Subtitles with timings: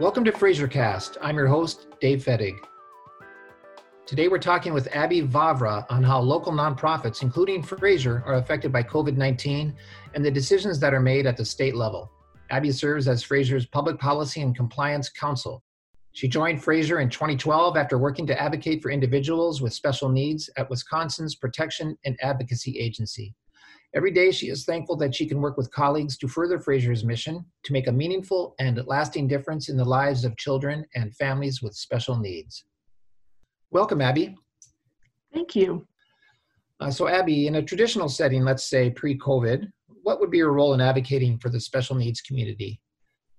[0.00, 1.18] Welcome to FraserCast.
[1.20, 2.56] I'm your host, Dave Fettig.
[4.06, 8.82] Today we're talking with Abby Vavra on how local nonprofits, including Fraser, are affected by
[8.82, 9.76] COVID 19
[10.14, 12.10] and the decisions that are made at the state level.
[12.48, 15.62] Abby serves as Fraser's Public Policy and Compliance Counsel.
[16.12, 20.70] She joined Fraser in 2012 after working to advocate for individuals with special needs at
[20.70, 23.34] Wisconsin's Protection and Advocacy Agency.
[23.92, 27.44] Every day, she is thankful that she can work with colleagues to further Fraser's mission
[27.64, 31.74] to make a meaningful and lasting difference in the lives of children and families with
[31.74, 32.64] special needs.
[33.72, 34.36] Welcome, Abby.
[35.34, 35.86] Thank you.
[36.78, 39.66] Uh, so, Abby, in a traditional setting, let's say pre COVID,
[40.02, 42.80] what would be your role in advocating for the special needs community?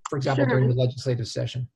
[0.10, 0.50] For example, sure.
[0.50, 1.68] during the legislative session?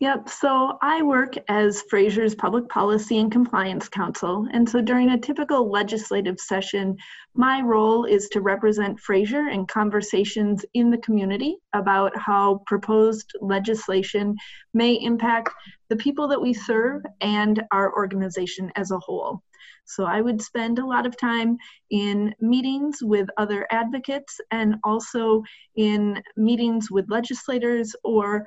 [0.00, 0.28] Yep.
[0.28, 4.48] So I work as Fraser's Public Policy and Compliance Counsel.
[4.52, 6.96] And so during a typical legislative session,
[7.34, 14.34] my role is to represent Fraser in conversations in the community about how proposed legislation
[14.74, 15.50] may impact
[15.88, 19.42] the people that we serve and our organization as a whole.
[19.86, 21.58] So I would spend a lot of time
[21.90, 25.42] in meetings with other advocates and also
[25.76, 28.46] in meetings with legislators or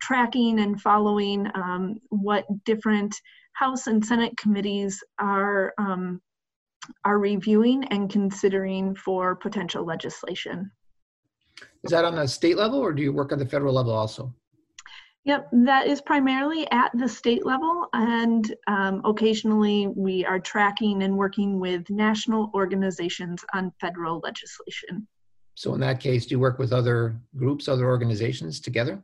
[0.00, 3.14] tracking and following um, what different
[3.52, 6.20] House and Senate committees are um,
[7.04, 10.70] are reviewing and considering for potential legislation.
[11.82, 14.32] Is that on the state level, or do you work on the federal level also?
[15.24, 21.16] Yep, that is primarily at the state level, and um, occasionally we are tracking and
[21.16, 25.08] working with national organizations on federal legislation.
[25.56, 29.02] So, in that case, do you work with other groups, other organizations together?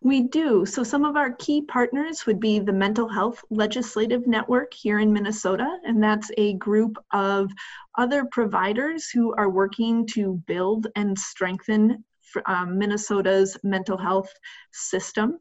[0.00, 0.64] We do.
[0.64, 5.12] So, some of our key partners would be the Mental Health Legislative Network here in
[5.12, 7.50] Minnesota, and that's a group of
[7.96, 12.04] other providers who are working to build and strengthen
[12.46, 14.32] um, Minnesota's mental health
[14.72, 15.38] system.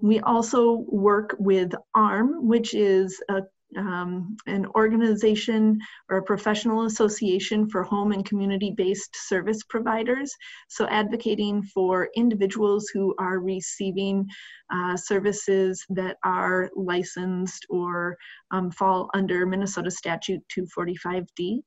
[0.00, 3.42] We also work with ARRM, which is a
[3.76, 10.34] um, an organization or a professional association for home and community based service providers.
[10.68, 14.26] So, advocating for individuals who are receiving
[14.72, 18.16] uh, services that are licensed or
[18.50, 21.60] um, fall under Minnesota Statute 245D.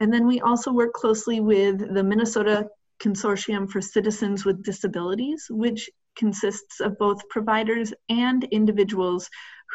[0.00, 2.66] And then we also work closely with the Minnesota
[3.00, 9.28] Consortium for Citizens with Disabilities, which consists of both providers and individuals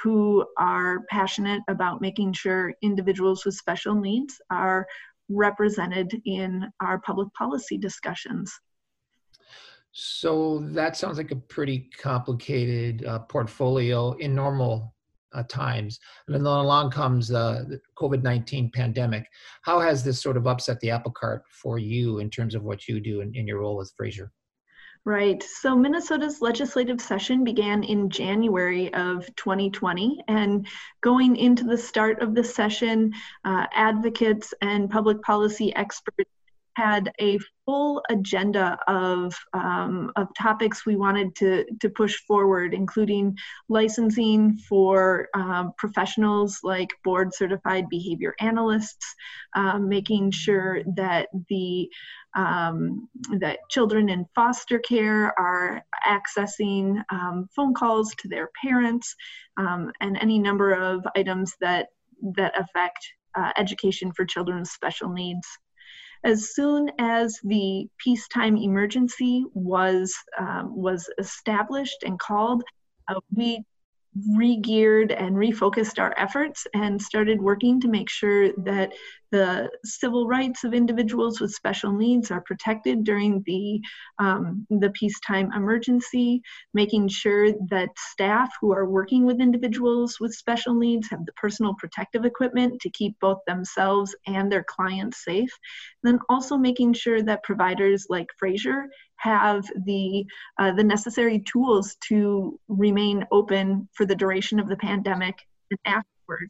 [0.04, 4.88] who are passionate about making sure individuals with special needs are
[5.30, 8.52] represented in our public policy discussions.
[9.92, 14.94] So that sounds like a pretty complicated uh, portfolio in normal
[15.34, 16.00] uh, times.
[16.28, 19.28] And then along comes uh, the COVID 19 pandemic.
[19.64, 22.88] How has this sort of upset the apple cart for you in terms of what
[22.88, 24.32] you do in, in your role with Fraser?
[25.09, 25.42] Right.
[25.42, 30.24] So Minnesota's legislative session began in January of 2020.
[30.28, 30.68] And
[31.02, 36.30] going into the start of the session, uh, advocates and public policy experts
[36.80, 43.38] had a full agenda of, um, of topics we wanted to, to push forward, including
[43.68, 49.14] licensing for um, professionals like board certified behavior analysts,
[49.56, 51.90] um, making sure that the
[52.36, 53.10] um,
[53.40, 59.16] that children in foster care are accessing um, phone calls to their parents,
[59.58, 61.88] and any number of items that
[62.36, 63.00] that affect
[63.36, 65.48] uh, education for children with special needs.
[66.24, 72.63] As soon as the peacetime emergency was um, was established and called,
[73.07, 73.63] uh, we
[74.36, 78.92] re-geared and refocused our efforts and started working to make sure that
[79.31, 83.80] the civil rights of individuals with special needs are protected during the
[84.18, 86.42] um, the peacetime emergency,
[86.74, 91.75] making sure that staff who are working with individuals with special needs have the personal
[91.78, 95.51] protective equipment to keep both themselves and their clients safe.
[96.01, 98.88] then also making sure that providers like Fraser
[99.19, 100.25] have the
[100.60, 105.36] uh, the necessary tools to remain open for the duration of the pandemic
[105.71, 106.50] and afterward.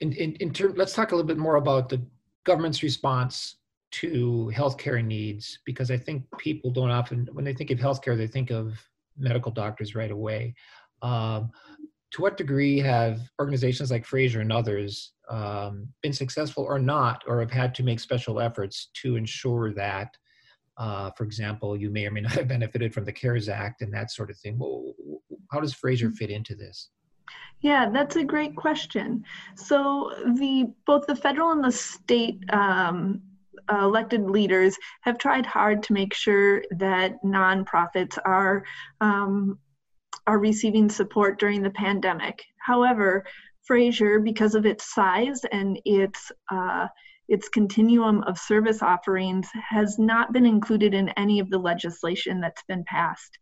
[0.00, 2.00] In, in, in term, let's talk a little bit more about the
[2.44, 3.56] government's response
[3.90, 8.26] to healthcare needs, because I think people don't often, when they think of healthcare, they
[8.26, 8.78] think of
[9.16, 10.54] medical doctors right away.
[11.02, 11.50] Um,
[12.12, 17.40] to what degree have organizations like Fraser and others um, been successful or not, or
[17.40, 20.16] have had to make special efforts to ensure that
[20.78, 23.92] uh, for example, you may or may not have benefited from the CARES Act and
[23.92, 24.58] that sort of thing.
[24.58, 24.94] Well,
[25.50, 26.90] how does Fraser fit into this?
[27.60, 29.24] Yeah, that's a great question.
[29.56, 33.20] So the both the federal and the state um,
[33.70, 38.64] uh, elected leaders have tried hard to make sure that nonprofits are
[39.00, 39.58] um,
[40.26, 42.44] are receiving support during the pandemic.
[42.60, 43.24] However,
[43.64, 46.86] Fraser, because of its size and its uh,
[47.28, 52.62] its continuum of service offerings, has not been included in any of the legislation that's
[52.68, 53.38] been passed.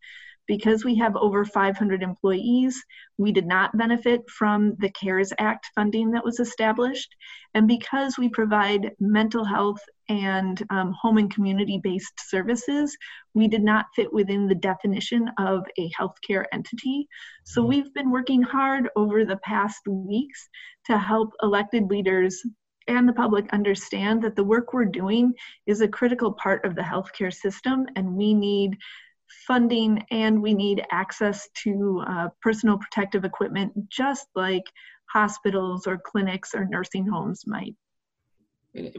[0.46, 2.80] Because we have over 500 employees,
[3.18, 7.16] we did not benefit from the CARES Act funding that was established.
[7.54, 12.96] And because we provide mental health and um, home and community based services,
[13.34, 17.08] we did not fit within the definition of a healthcare entity.
[17.44, 17.68] So mm-hmm.
[17.68, 20.48] we've been working hard over the past weeks
[20.84, 22.40] to help elected leaders
[22.88, 25.34] and the public understand that the work we're doing
[25.66, 28.76] is a critical part of the healthcare system and we need
[29.46, 34.64] funding and we need access to uh, personal protective equipment just like
[35.12, 37.74] hospitals or clinics or nursing homes might.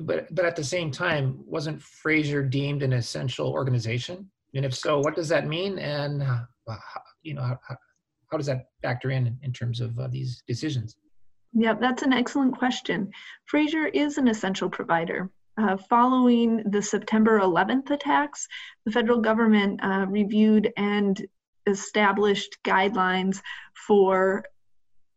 [0.01, 4.29] But, but at the same time, wasn't Fraser deemed an essential organization?
[4.55, 5.77] And if so, what does that mean?
[5.77, 6.39] And uh,
[7.21, 7.59] you know, how,
[8.31, 10.95] how, does that factor in in terms of uh, these decisions?
[11.59, 13.09] Yep, that's an excellent question.
[13.45, 15.31] Fraser is an essential provider.
[15.57, 18.47] Uh, following the September 11th attacks,
[18.85, 21.25] the federal government uh, reviewed and
[21.65, 23.41] established guidelines
[23.87, 24.45] for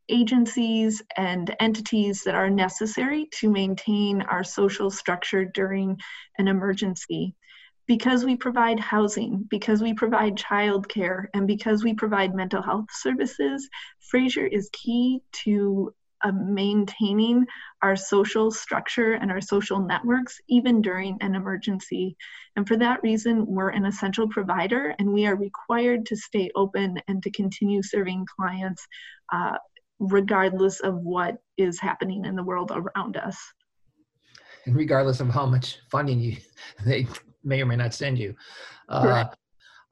[0.08, 5.94] agencies and entities that are necessary to maintain our social structure during
[6.38, 7.34] an emergency.
[7.86, 13.68] Because we provide housing, because we provide childcare, and because we provide mental health services,
[14.10, 15.92] Fraser is key to
[16.24, 17.46] uh, maintaining
[17.82, 22.16] our social structure and our social networks even during an emergency.
[22.56, 26.98] And for that reason, we're an essential provider and we are required to stay open
[27.08, 28.86] and to continue serving clients
[29.32, 29.56] uh,
[29.98, 33.38] regardless of what is happening in the world around us.
[34.66, 36.36] And regardless of how much funding you
[36.84, 37.06] they
[37.44, 38.34] may or may not send you.
[38.88, 39.24] Uh,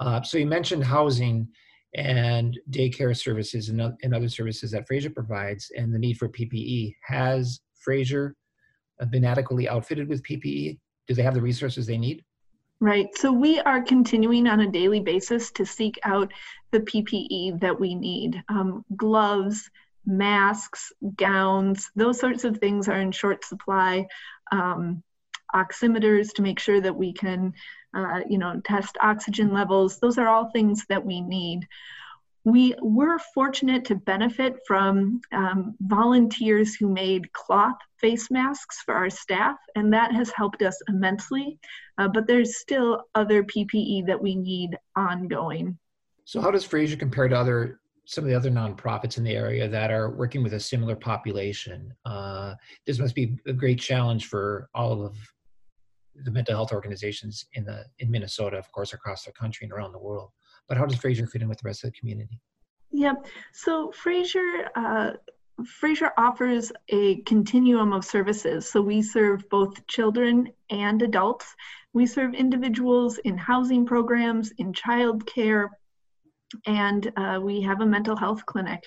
[0.00, 1.48] uh, so you mentioned housing
[1.94, 6.94] and daycare services and, and other services that Fraser provides and the need for PPE.
[7.02, 8.36] Has Fraser
[9.10, 10.78] been adequately outfitted with PPE?
[11.06, 12.24] Do they have the resources they need?
[12.80, 13.08] Right.
[13.16, 16.32] So we are continuing on a daily basis to seek out
[16.70, 18.40] the PPE that we need.
[18.48, 19.68] Um, gloves,
[20.06, 24.06] masks, gowns, those sorts of things are in short supply.
[24.52, 25.02] Um,
[25.54, 27.54] oximeters to make sure that we can
[27.94, 29.98] uh, you know, test oxygen levels.
[29.98, 31.66] Those are all things that we need.
[32.44, 39.10] We were fortunate to benefit from um, volunteers who made cloth face masks for our
[39.10, 41.58] staff, and that has helped us immensely.
[41.98, 45.76] Uh, but there's still other PPE that we need ongoing.
[46.24, 49.68] So, how does Fraser compare to other some of the other nonprofits in the area
[49.68, 51.92] that are working with a similar population?
[52.06, 52.54] Uh,
[52.86, 55.16] this must be a great challenge for all of
[56.24, 59.92] the mental health organizations in the in Minnesota, of course, across the country and around
[59.92, 60.30] the world.
[60.68, 62.40] But how does Fraser fit in with the rest of the community?
[62.90, 63.26] Yep.
[63.52, 65.10] So Fraser uh,
[65.66, 68.70] Fraser offers a continuum of services.
[68.70, 71.54] So we serve both children and adults.
[71.92, 75.68] We serve individuals in housing programs, in childcare,
[76.66, 78.84] and uh, we have a mental health clinic.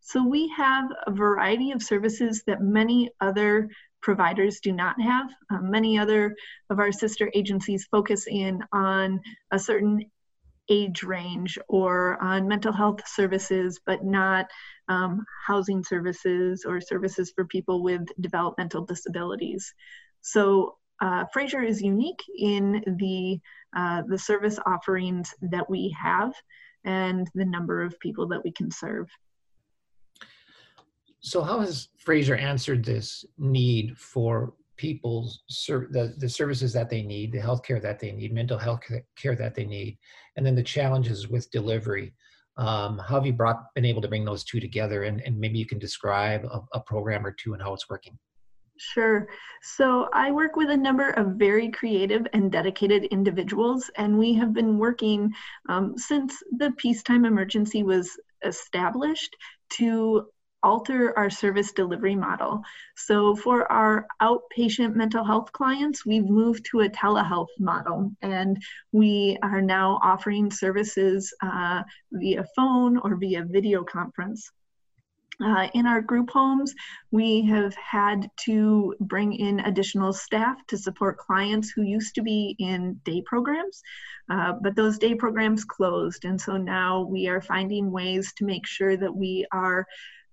[0.00, 3.70] So we have a variety of services that many other
[4.02, 5.30] providers do not have.
[5.50, 6.34] Um, many other
[6.70, 10.10] of our sister agencies focus in on a certain
[10.68, 14.46] age range or on mental health services, but not
[14.88, 19.74] um, housing services or services for people with developmental disabilities.
[20.20, 23.40] So uh, Fraser is unique in the
[23.74, 26.32] uh, the service offerings that we have
[26.84, 29.08] and the number of people that we can serve.
[31.20, 37.32] So how has Fraser answered this need for people's the, the services that they need,
[37.32, 38.80] the healthcare that they need, mental health
[39.16, 39.98] care that they need,
[40.36, 42.14] and then the challenges with delivery?
[42.56, 45.04] Um, how have you brought been able to bring those two together?
[45.04, 48.18] And, and maybe you can describe a, a program or two and how it's working.
[48.78, 49.28] Sure.
[49.62, 54.54] So I work with a number of very creative and dedicated individuals, and we have
[54.54, 55.30] been working
[55.68, 59.36] um, since the peacetime emergency was established
[59.72, 60.26] to
[60.62, 62.62] alter our service delivery model.
[62.96, 68.62] So for our outpatient mental health clients, we've moved to a telehealth model and
[68.92, 74.50] we are now offering services uh, via phone or via video conference.
[75.42, 76.74] Uh, in our group homes,
[77.10, 82.54] we have had to bring in additional staff to support clients who used to be
[82.58, 83.80] in day programs,
[84.30, 86.26] uh, but those day programs closed.
[86.26, 89.86] And so now we are finding ways to make sure that we are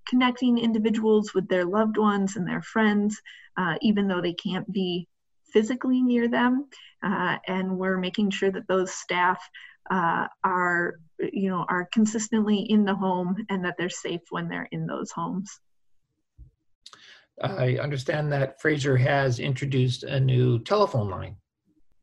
[0.09, 3.21] connecting individuals with their loved ones and their friends,
[3.57, 5.07] uh, even though they can't be
[5.51, 6.67] physically near them,
[7.03, 9.39] uh, and we're making sure that those staff
[9.89, 14.67] uh, are, you know, are consistently in the home and that they're safe when they're
[14.71, 15.59] in those homes.
[17.41, 21.35] I understand that Fraser has introduced a new telephone line.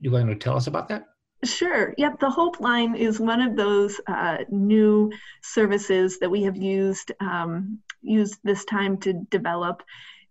[0.01, 1.05] You want to tell us about that?
[1.45, 1.95] Sure.
[1.99, 2.21] Yep.
[2.21, 7.81] The Hope Line is one of those uh, new services that we have used um,
[8.01, 9.83] used this time to develop.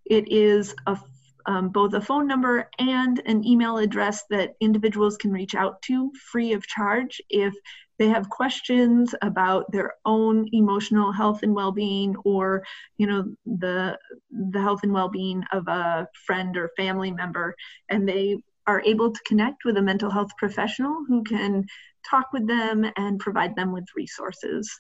[0.06, 0.98] It is a
[1.46, 6.12] um, both a phone number and an email address that individuals can reach out to
[6.32, 7.54] free of charge if
[8.00, 12.64] they have questions about their own emotional health and well-being or
[12.98, 13.98] you know the
[14.32, 17.56] the health and well-being of a friend or family member
[17.90, 21.66] and they are able to connect with a mental health professional who can
[22.10, 24.80] talk with them and provide them with resources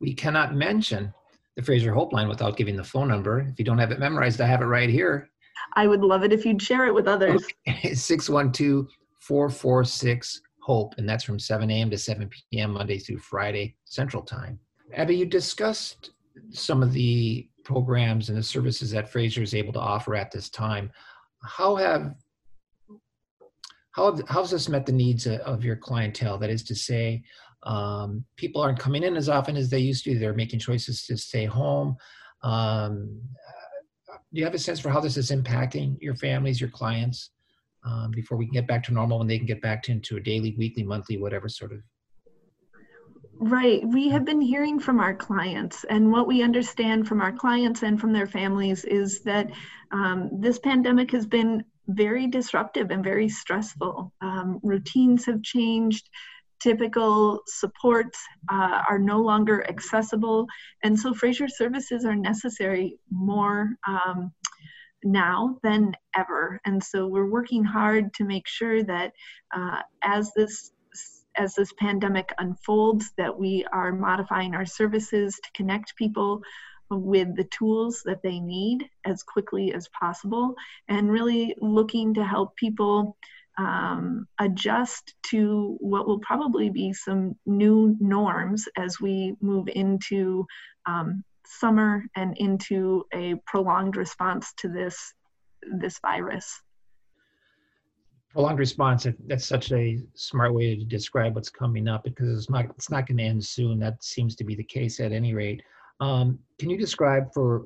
[0.00, 1.12] we cannot mention
[1.56, 3.40] the Fraser Hope line without giving the phone number.
[3.40, 5.30] If you don't have it memorized, I have it right here.
[5.74, 7.44] I would love it if you'd share it with others.
[7.66, 7.94] Okay.
[7.94, 8.88] 612
[9.20, 11.90] 446 HOPE, and that's from 7 a.m.
[11.90, 12.72] to 7 p.m.
[12.72, 14.58] Monday through Friday Central Time.
[14.94, 16.10] Abby, you discussed
[16.50, 20.50] some of the programs and the services that Fraser is able to offer at this
[20.50, 20.90] time.
[21.42, 22.14] How have
[23.96, 26.36] how, has this met the needs of your clientele?
[26.36, 27.22] That is to say,
[27.62, 30.18] um, people aren't coming in as often as they used to.
[30.18, 31.96] They're making choices to stay home.
[32.42, 33.22] Um,
[34.34, 37.30] do you have a sense for how this is impacting your families, your clients,
[37.86, 40.18] um, before we can get back to normal and they can get back to, into
[40.18, 41.80] a daily, weekly, monthly, whatever sort of?
[43.38, 43.82] Right.
[43.82, 47.98] We have been hearing from our clients, and what we understand from our clients and
[48.00, 49.50] from their families is that
[49.90, 54.12] um, this pandemic has been very disruptive and very stressful.
[54.20, 56.08] Um, routines have changed
[56.60, 58.18] typical supports
[58.50, 60.46] uh, are no longer accessible.
[60.82, 64.32] And so Fraser services are necessary more um,
[65.04, 66.60] now than ever.
[66.64, 69.12] And so we're working hard to make sure that
[69.54, 70.72] uh, as this
[71.38, 76.40] as this pandemic unfolds that we are modifying our services to connect people
[76.90, 80.54] with the tools that they need as quickly as possible
[80.88, 83.16] and really looking to help people
[83.58, 90.46] um, adjust to what will probably be some new norms as we move into
[90.86, 95.14] um, summer and into a prolonged response to this
[95.80, 96.60] this virus.
[98.32, 102.66] Prolonged response that's such a smart way to describe what's coming up because it's not
[102.66, 103.78] it's not going to end soon.
[103.78, 105.62] That seems to be the case at any rate
[106.00, 107.64] um, can you describe for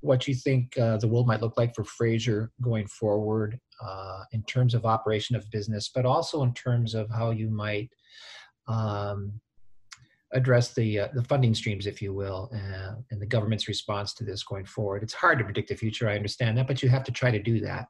[0.00, 4.42] what you think uh, the world might look like for Fraser going forward uh, in
[4.44, 7.90] terms of operation of business, but also in terms of how you might
[8.68, 9.32] um,
[10.32, 14.24] address the uh, the funding streams, if you will, uh, and the government's response to
[14.24, 15.02] this going forward.
[15.02, 16.08] It's hard to predict the future.
[16.08, 17.86] I understand that, but you have to try to do that.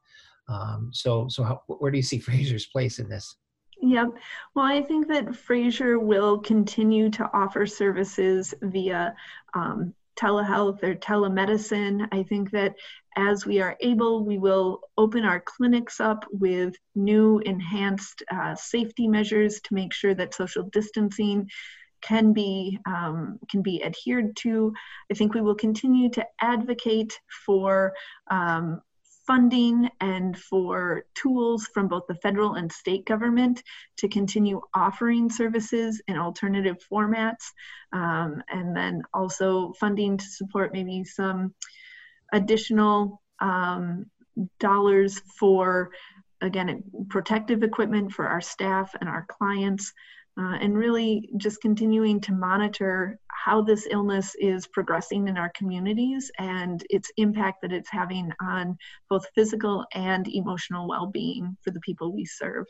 [0.48, 3.36] Um, so, so how, where do you see Fraser's place in this?
[3.80, 4.09] Yep.
[4.54, 9.14] Well, I think that Fraser will continue to offer services via
[9.54, 12.09] um, telehealth or telemedicine.
[12.11, 12.75] I think that
[13.16, 19.09] as we are able, we will open our clinics up with new enhanced uh, safety
[19.09, 21.49] measures to make sure that social distancing
[22.02, 24.73] can be um, can be adhered to.
[25.11, 27.95] I think we will continue to advocate for
[28.30, 28.80] um,
[29.26, 33.62] funding and for tools from both the federal and state government
[33.97, 37.50] to continue offering services in alternative formats.
[37.92, 41.54] Um, and then also funding to support maybe some
[42.33, 44.06] additional um,
[44.61, 45.90] dollars for,
[46.40, 49.92] again, protective equipment for our staff and our clients
[50.38, 56.31] uh, and really just continuing to monitor how this illness is progressing in our communities
[56.38, 58.76] and its impact that it's having on
[59.09, 62.66] both physical and emotional well-being for the people we serve.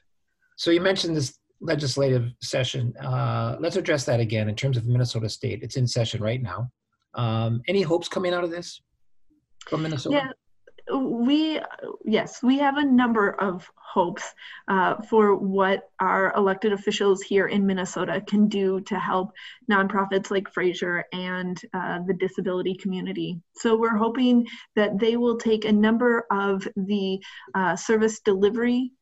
[0.56, 2.94] So you mentioned this legislative session.
[2.98, 5.62] Uh, let's address that again in terms of Minnesota State.
[5.62, 6.70] It's in session right now.
[7.14, 8.80] Um, any hopes coming out of this
[9.66, 10.16] from Minnesota?
[10.16, 10.30] Yeah,
[10.92, 11.60] we
[12.04, 14.34] yes we have a number of hopes
[14.68, 19.32] uh, for what our elected officials here in minnesota can do to help
[19.70, 23.40] nonprofits like fraser and uh, the disability community.
[23.56, 27.20] So we're hoping that they will take a number of the
[27.54, 28.92] uh, service delivery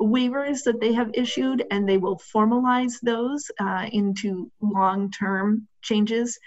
[0.00, 6.38] waivers that they have issued and they will formalize those uh, into long-term changes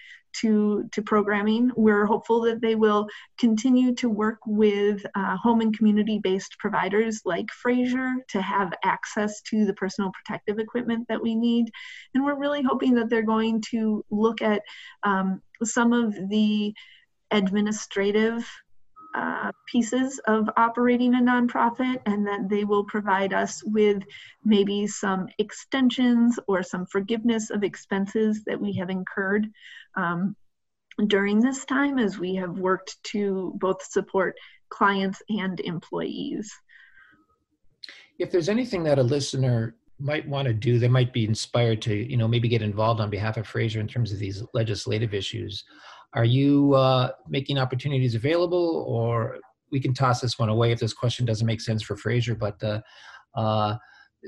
[0.42, 1.72] to, to programming.
[1.76, 7.22] We're hopeful that they will continue to work with uh, home and community based providers
[7.26, 11.68] like Fraser to have access to the personal protective equipment that we need.
[12.14, 14.62] And we're really hoping that they're going to look at
[15.04, 16.74] um, some of the
[17.32, 18.48] administrative
[19.16, 24.04] uh, pieces of operating a nonprofit, and that they will provide us with
[24.44, 29.48] maybe some extensions or some forgiveness of expenses that we have incurred
[29.96, 30.36] um,
[31.08, 34.36] during this time as we have worked to both support
[34.70, 36.52] clients and employees.
[38.20, 41.96] If there's anything that a listener might want to do, they might be inspired to,
[41.96, 45.64] you know, maybe get involved on behalf of Fraser in terms of these legislative issues.
[46.16, 49.38] Are you uh, making opportunities available, or
[49.72, 52.36] we can toss this one away if this question doesn't make sense for Fraser?
[52.36, 52.82] But uh,
[53.36, 53.76] uh,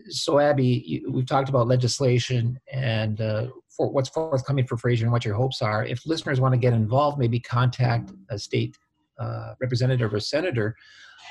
[0.09, 5.13] so, Abby, you, we've talked about legislation and uh, for what's forthcoming for Fraser and
[5.13, 5.85] what your hopes are.
[5.85, 8.77] If listeners want to get involved, maybe contact a state
[9.17, 10.75] uh, representative or senator.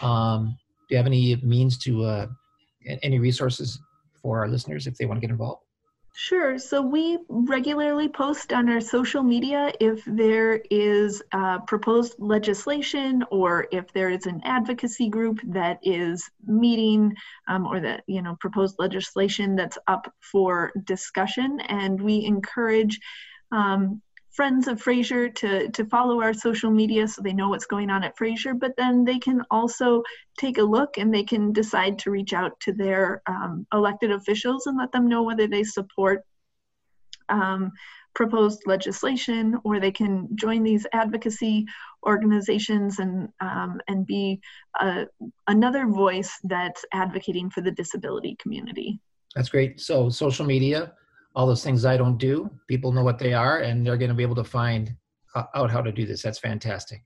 [0.00, 0.56] Um,
[0.88, 2.26] do you have any means to uh,
[3.02, 3.78] any resources
[4.22, 5.65] for our listeners if they want to get involved?
[6.18, 6.58] Sure.
[6.58, 11.22] So we regularly post on our social media if there is
[11.66, 17.14] proposed legislation or if there is an advocacy group that is meeting
[17.48, 21.60] um, or that, you know, proposed legislation that's up for discussion.
[21.60, 22.98] And we encourage
[23.52, 24.00] um,
[24.36, 28.04] friends of Fraser to, to follow our social media so they know what's going on
[28.04, 30.02] at Fraser, but then they can also
[30.38, 34.66] take a look and they can decide to reach out to their um, elected officials
[34.66, 36.22] and let them know whether they support
[37.30, 37.72] um,
[38.14, 41.64] proposed legislation or they can join these advocacy
[42.06, 44.38] organizations and, um, and be
[45.48, 49.00] another voice that's advocating for the disability community.
[49.34, 49.80] That's great.
[49.80, 50.92] So social media,
[51.36, 52.50] all those things I don't do.
[52.66, 54.96] People know what they are, and they're going to be able to find
[55.34, 56.22] uh, out how to do this.
[56.22, 57.04] That's fantastic.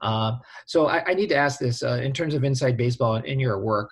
[0.00, 0.32] Uh,
[0.66, 3.60] so I, I, need to ask this uh, in terms of inside baseball in your
[3.60, 3.90] work.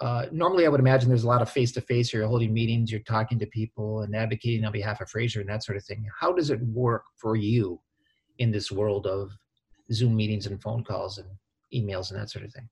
[0.00, 2.12] Uh, normally, I would imagine there's a lot of face-to-face.
[2.12, 5.64] You're holding meetings, you're talking to people, and advocating on behalf of Fraser and that
[5.64, 6.04] sort of thing.
[6.20, 7.80] How does it work for you
[8.38, 9.30] in this world of
[9.92, 11.28] Zoom meetings and phone calls and
[11.72, 12.68] emails and that sort of thing?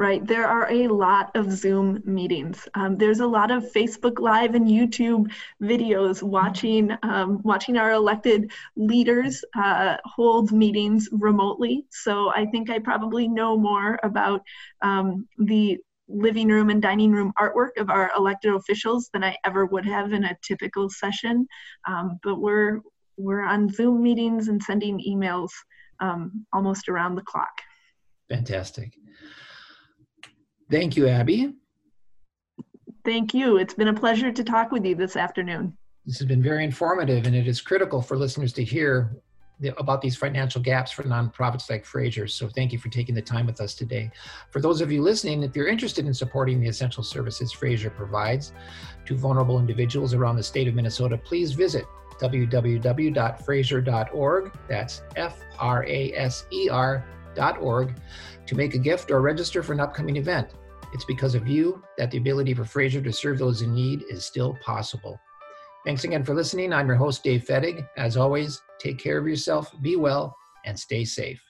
[0.00, 0.26] Right?
[0.26, 2.66] There are a lot of Zoom meetings.
[2.72, 5.30] Um, there's a lot of Facebook Live and YouTube
[5.62, 11.84] videos watching um, watching our elected leaders uh, hold meetings remotely.
[11.90, 14.40] So I think I probably know more about
[14.80, 15.76] um, the
[16.08, 20.14] living room and dining room artwork of our elected officials than I ever would have
[20.14, 21.46] in a typical session.
[21.86, 22.80] Um, but we're
[23.18, 25.50] we're on Zoom meetings and sending emails
[26.00, 27.52] um, almost around the clock.
[28.30, 28.94] Fantastic.
[30.70, 31.54] Thank you, Abby.
[33.04, 33.56] Thank you.
[33.56, 35.76] It's been a pleasure to talk with you this afternoon.
[36.06, 39.16] This has been very informative, and it is critical for listeners to hear
[39.60, 42.26] the, about these financial gaps for nonprofits like Fraser.
[42.26, 44.10] So thank you for taking the time with us today.
[44.50, 48.52] For those of you listening, if you're interested in supporting the essential services Fraser provides
[49.06, 51.84] to vulnerable individuals around the state of Minnesota, please visit
[52.20, 54.52] www.fraser.org.
[54.68, 56.68] That's F R A S E
[57.38, 57.94] R.org
[58.46, 60.54] to make a gift or register for an upcoming event.
[60.92, 64.24] It's because of you that the ability for Fraser to serve those in need is
[64.24, 65.20] still possible.
[65.84, 66.72] Thanks again for listening.
[66.72, 67.88] I'm your host, Dave Fettig.
[67.96, 71.49] As always, take care of yourself, be well, and stay safe.